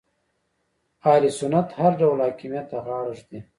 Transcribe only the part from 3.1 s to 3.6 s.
ږدي